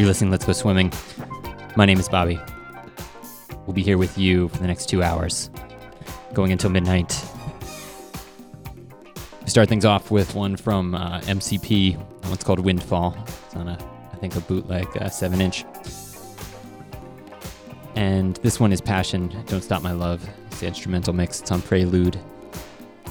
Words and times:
You're 0.00 0.06
listening 0.06 0.30
Let's 0.30 0.46
Go 0.46 0.54
Swimming. 0.54 0.90
My 1.76 1.84
name 1.84 2.00
is 2.00 2.08
Bobby. 2.08 2.40
We'll 3.66 3.74
be 3.74 3.82
here 3.82 3.98
with 3.98 4.16
you 4.16 4.48
for 4.48 4.56
the 4.56 4.66
next 4.66 4.88
two 4.88 5.02
hours, 5.02 5.50
going 6.32 6.52
until 6.52 6.70
midnight. 6.70 7.22
We 9.42 9.50
start 9.50 9.68
things 9.68 9.84
off 9.84 10.10
with 10.10 10.34
one 10.34 10.56
from 10.56 10.94
uh, 10.94 11.20
MCP, 11.20 11.98
what's 12.30 12.42
called 12.42 12.60
Windfall. 12.60 13.14
It's 13.44 13.54
on 13.54 13.68
a, 13.68 13.78
I 14.10 14.16
think, 14.16 14.36
a 14.36 14.40
bootleg 14.40 14.86
uh, 14.96 15.10
7 15.10 15.38
inch. 15.38 15.66
And 17.94 18.36
this 18.36 18.58
one 18.58 18.72
is 18.72 18.80
Passion, 18.80 19.28
Don't 19.48 19.62
Stop 19.62 19.82
My 19.82 19.92
Love. 19.92 20.26
It's 20.46 20.60
the 20.60 20.66
instrumental 20.66 21.12
mix, 21.12 21.42
it's 21.42 21.52
on 21.52 21.60
Prelude. 21.60 22.18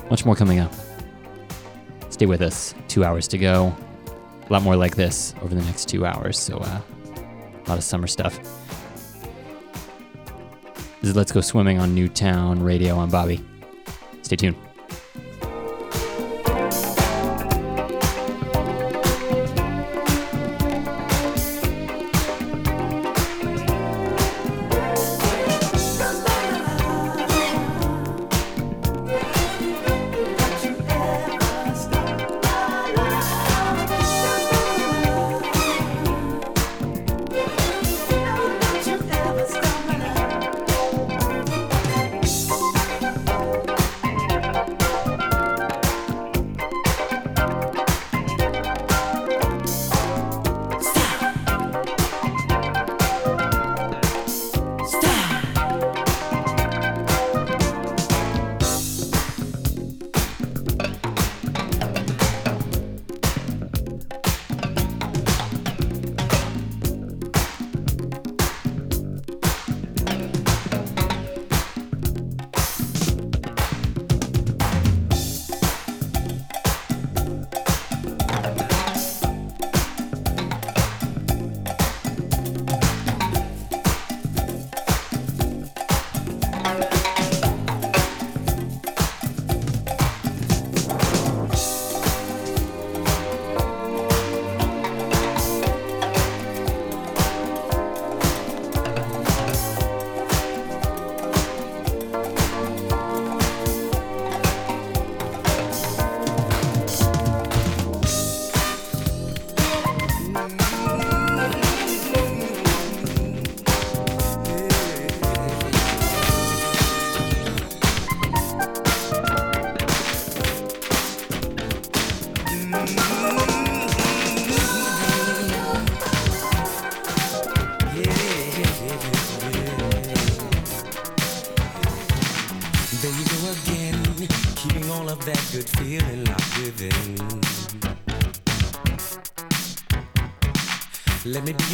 Much 0.10 0.26
more 0.26 0.36
coming 0.36 0.58
up. 0.58 0.74
Stay 2.10 2.26
with 2.26 2.42
us. 2.42 2.74
Two 2.88 3.04
hours 3.04 3.28
to 3.28 3.38
go. 3.38 3.76
A 4.50 4.54
lot 4.54 4.64
more 4.64 4.76
like 4.76 4.96
this 4.96 5.36
over 5.44 5.54
the 5.54 5.62
next 5.62 5.88
two 5.88 6.06
hours. 6.06 6.40
So, 6.40 6.58
uh, 6.58 6.82
a 7.16 7.70
lot 7.70 7.78
of 7.78 7.84
summer 7.84 8.08
stuff. 8.08 8.40
This 11.02 11.12
is 11.12 11.16
Let's 11.16 11.32
Go 11.32 11.42
Swimming 11.42 11.78
on 11.80 11.94
Newtown 11.94 12.64
Radio. 12.64 12.98
I'm 12.98 13.10
Bobby. 13.10 13.40
Stay 14.24 14.36
tuned. 14.36 14.69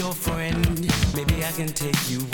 your 0.05 0.13
friend. 0.13 0.81
Maybe 1.15 1.43
I 1.43 1.51
can 1.51 1.67
take 1.67 1.97
you 2.09 2.24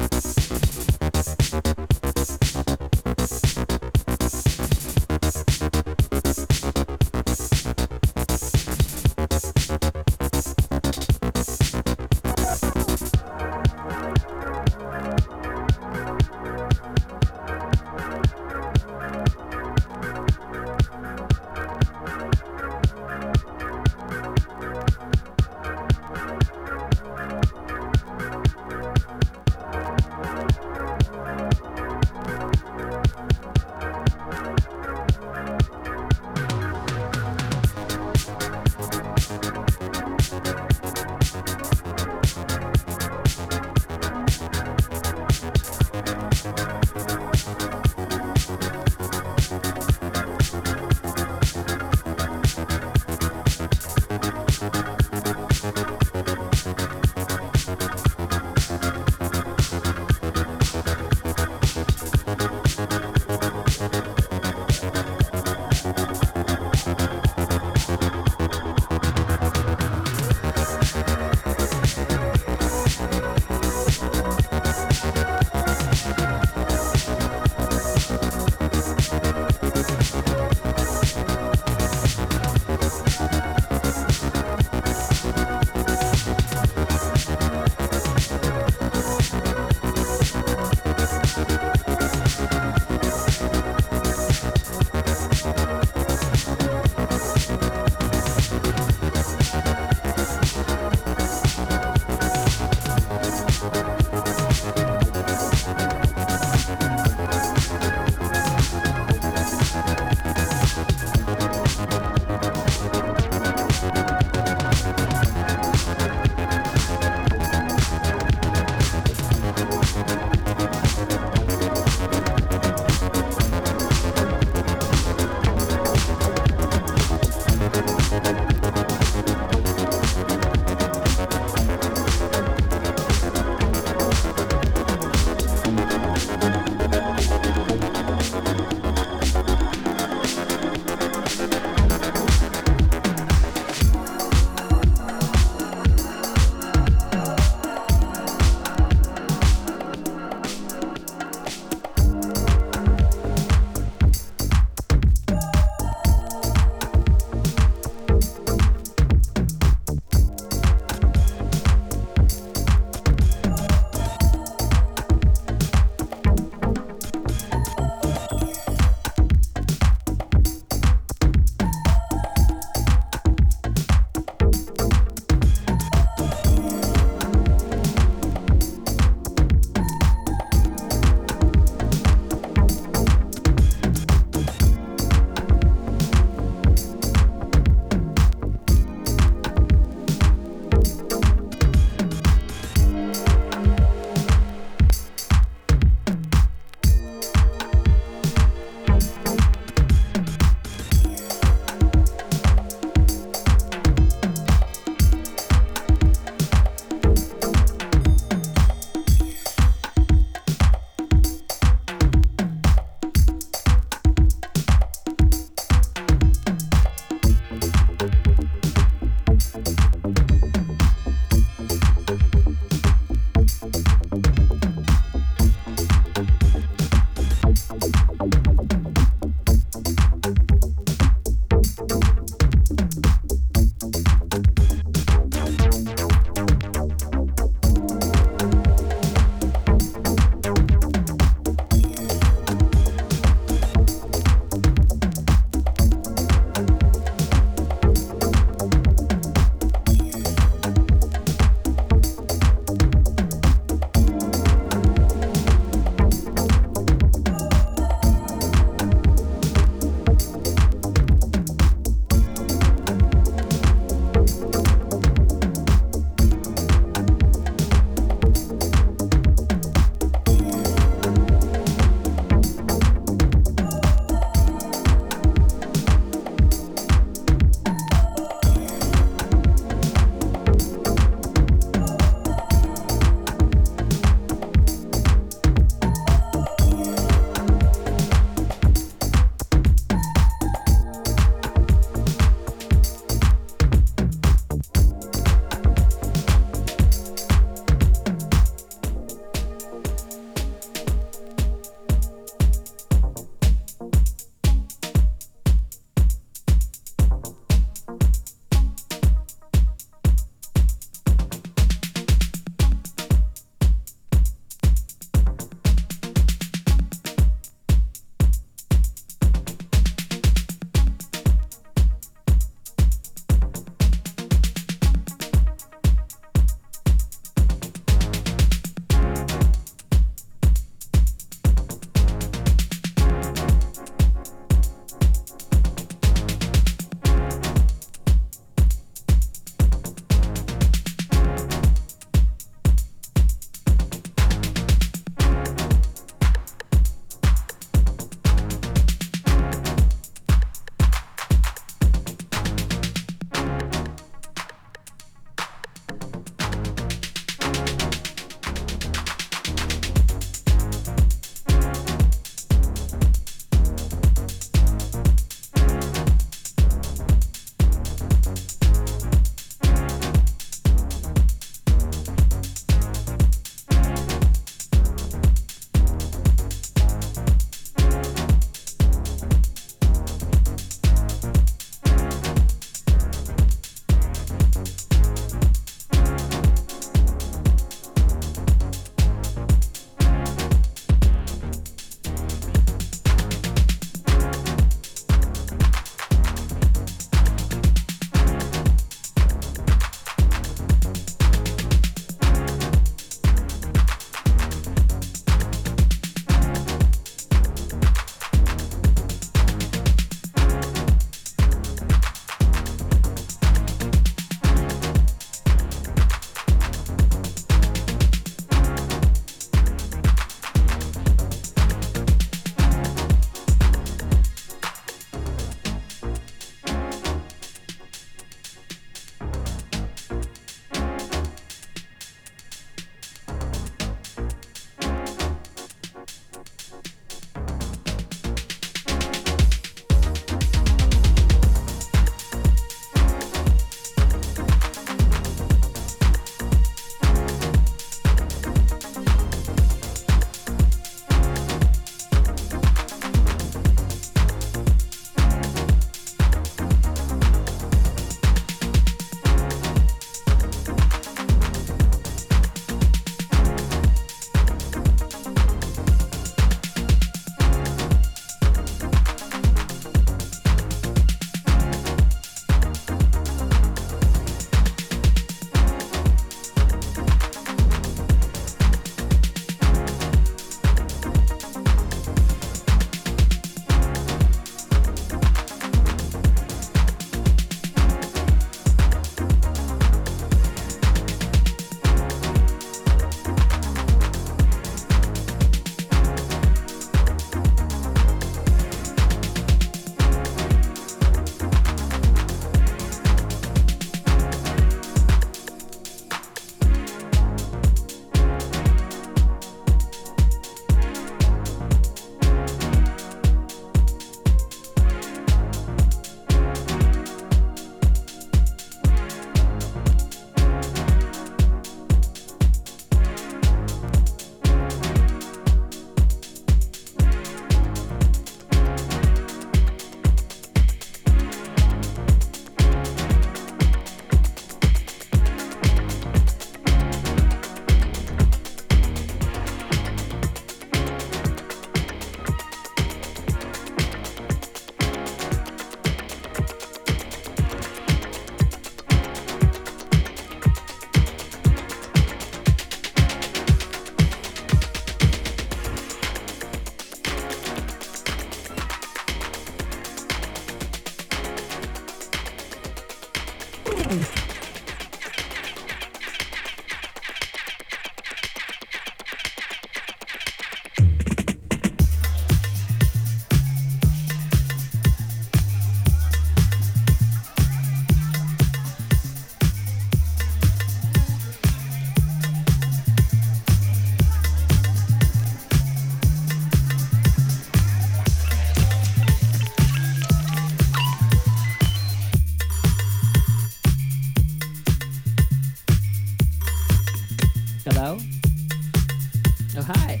Oh, 599.56 599.62
hi. 599.62 600.00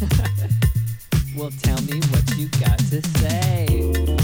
well, 1.36 1.50
tell 1.62 1.80
me 1.82 2.00
what 2.10 2.38
you 2.38 2.48
got 2.58 2.78
to 2.78 3.02
say. 3.18 4.17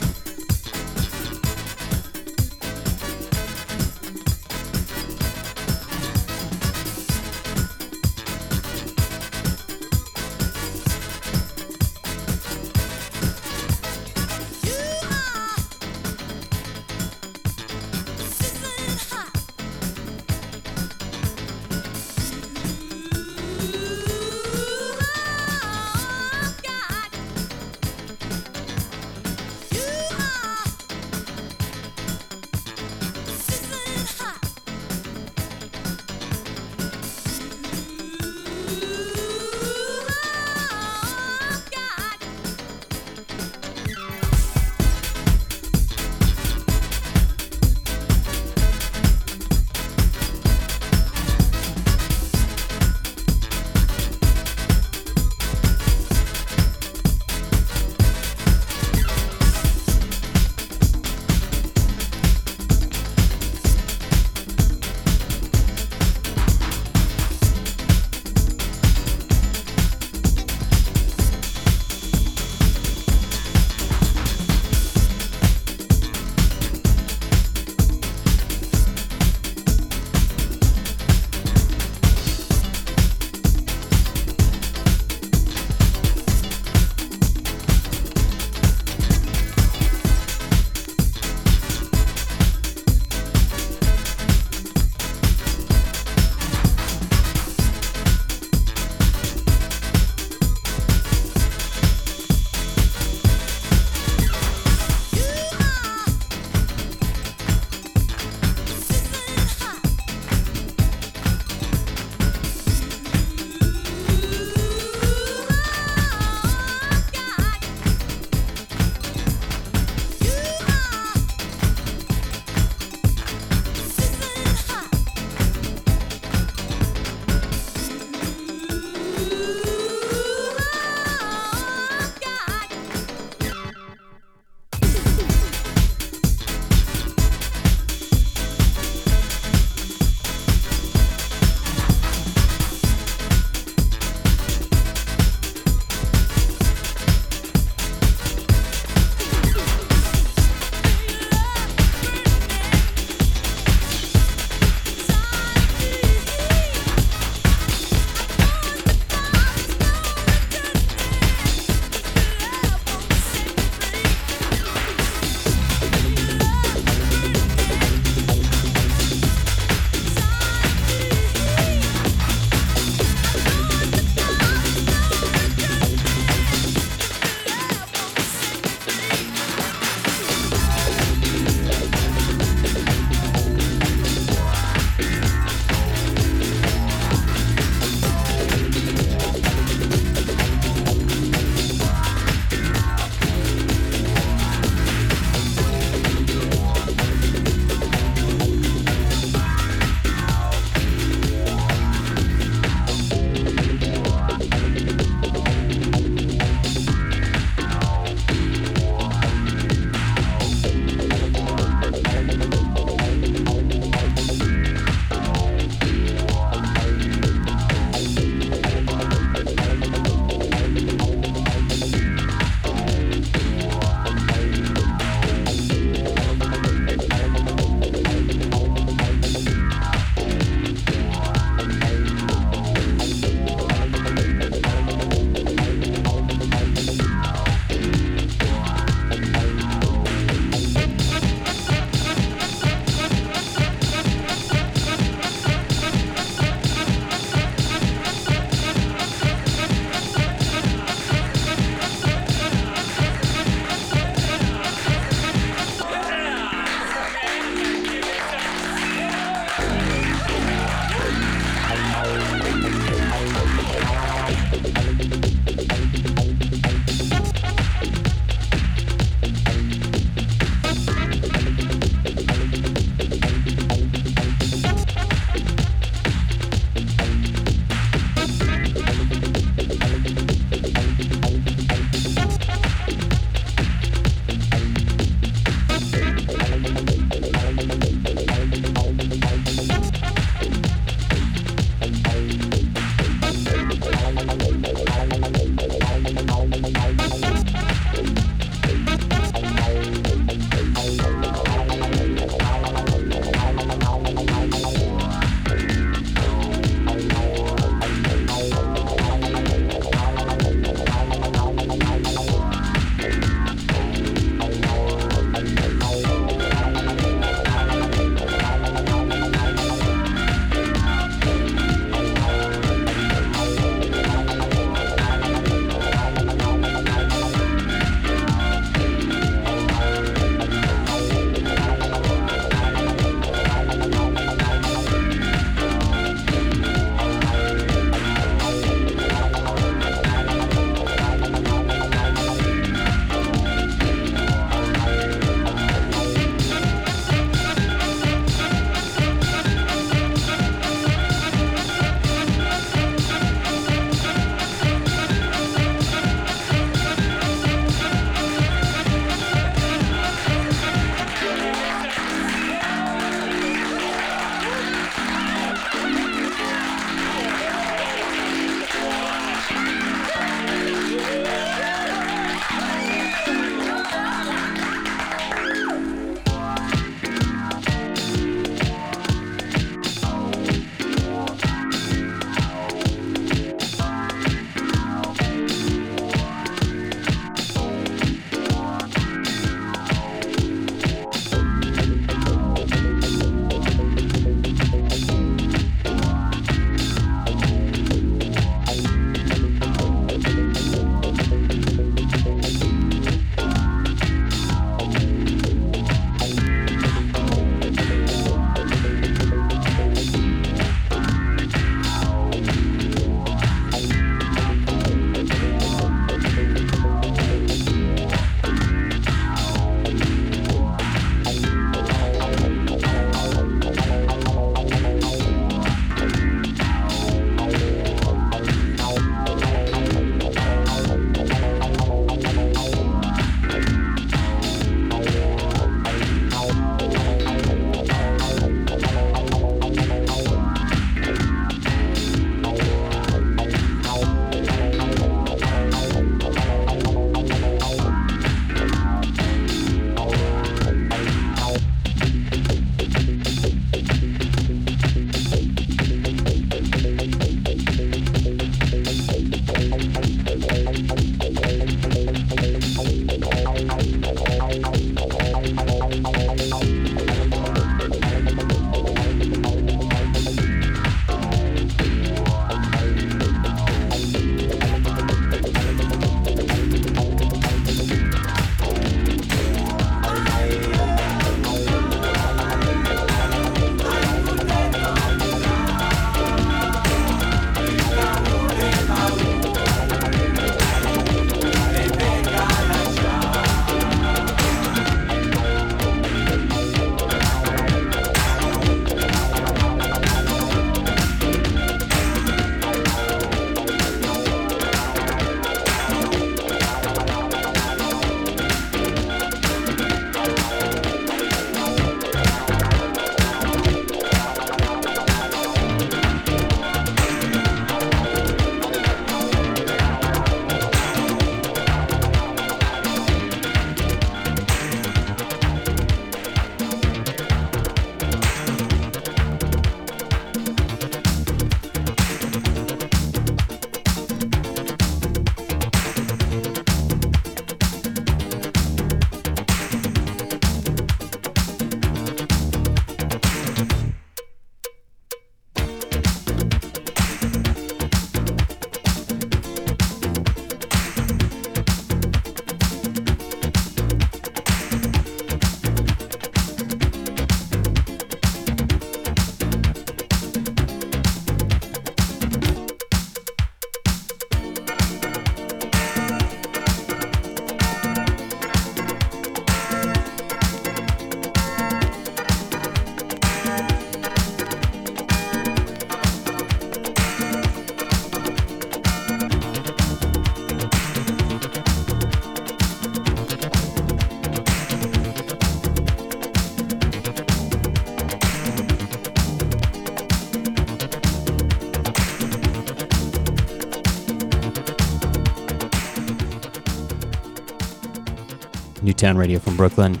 Radio 599.02 599.40
from 599.40 599.56
Brooklyn. 599.56 600.00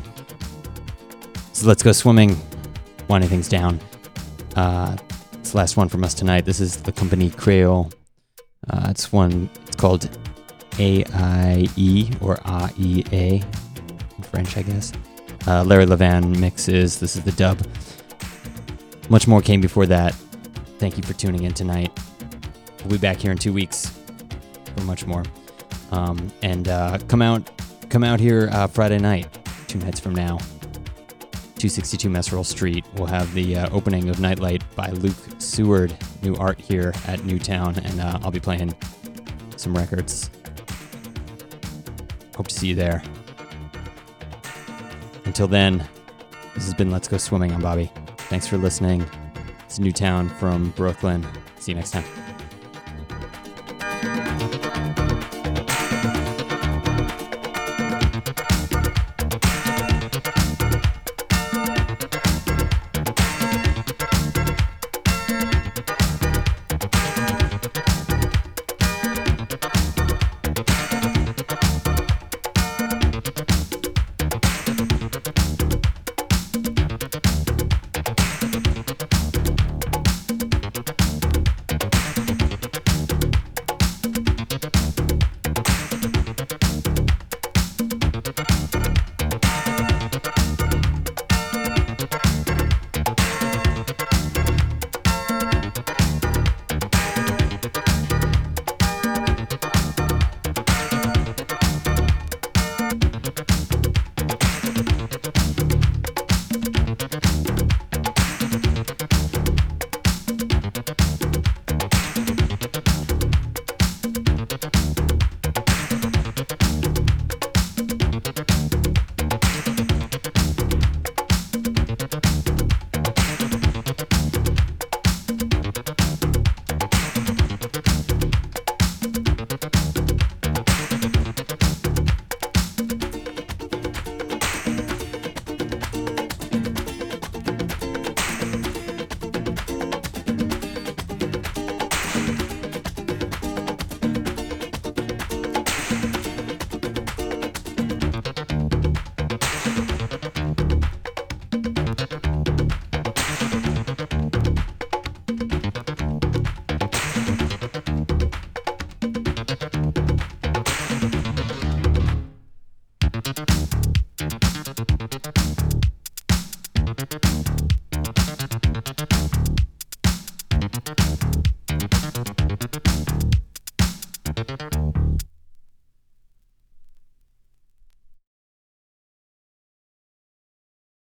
So 1.52 1.66
let's 1.66 1.82
go 1.82 1.90
swimming, 1.90 2.36
winding 3.08 3.28
things 3.28 3.48
down. 3.48 3.80
Uh, 4.54 4.96
it's 5.32 5.50
the 5.50 5.56
last 5.56 5.76
one 5.76 5.88
from 5.88 6.04
us 6.04 6.14
tonight. 6.14 6.44
This 6.44 6.60
is 6.60 6.76
the 6.76 6.92
company 6.92 7.28
Creole. 7.28 7.90
Uh, 8.70 8.86
it's 8.90 9.12
one. 9.12 9.50
It's 9.66 9.74
called 9.74 10.08
A 10.78 11.04
I 11.14 11.66
E 11.76 12.10
or 12.20 12.38
A 12.44 12.70
E 12.78 13.04
A 13.12 13.42
in 14.16 14.22
French, 14.22 14.56
I 14.56 14.62
guess. 14.62 14.92
Uh, 15.48 15.64
Larry 15.64 15.84
Levan 15.84 16.38
mixes. 16.38 17.00
This 17.00 17.16
is 17.16 17.24
the 17.24 17.32
dub. 17.32 17.60
Much 19.08 19.26
more 19.26 19.42
came 19.42 19.60
before 19.60 19.86
that. 19.86 20.14
Thank 20.78 20.96
you 20.96 21.02
for 21.02 21.12
tuning 21.12 21.42
in 21.42 21.52
tonight. 21.52 21.90
We'll 22.84 22.92
be 22.92 22.98
back 22.98 23.16
here 23.16 23.32
in 23.32 23.38
two 23.38 23.52
weeks 23.52 23.92
for 24.76 24.84
much 24.84 25.06
more. 25.06 25.24
Um, 25.90 26.32
and 26.42 26.68
uh, 26.68 26.98
come 27.08 27.20
out, 27.20 27.50
come 27.92 28.02
out 28.02 28.18
here 28.18 28.48
uh, 28.52 28.66
Friday 28.66 28.96
night, 28.96 29.28
two 29.68 29.78
nights 29.78 30.00
from 30.00 30.14
now. 30.14 30.38
262 31.58 32.08
Meserole 32.08 32.44
Street. 32.44 32.86
We'll 32.94 33.06
have 33.06 33.32
the 33.34 33.58
uh, 33.58 33.68
opening 33.70 34.08
of 34.08 34.18
Nightlight 34.18 34.64
by 34.74 34.88
Luke 34.88 35.14
Seward. 35.36 35.94
New 36.22 36.34
art 36.36 36.58
here 36.58 36.94
at 37.06 37.22
Newtown, 37.24 37.76
and 37.76 38.00
uh, 38.00 38.18
I'll 38.22 38.30
be 38.30 38.40
playing 38.40 38.74
some 39.56 39.76
records. 39.76 40.30
Hope 42.34 42.48
to 42.48 42.54
see 42.54 42.68
you 42.68 42.74
there. 42.74 43.02
Until 45.26 45.46
then, 45.46 45.86
this 46.54 46.64
has 46.64 46.72
been 46.72 46.90
Let's 46.90 47.08
Go 47.08 47.18
Swimming. 47.18 47.52
I'm 47.52 47.60
Bobby. 47.60 47.92
Thanks 48.16 48.46
for 48.46 48.56
listening. 48.56 49.04
It's 49.66 49.78
Newtown 49.78 50.30
from 50.30 50.70
Brooklyn. 50.70 51.26
See 51.58 51.72
you 51.72 51.76
next 51.76 51.90
time. 51.90 52.21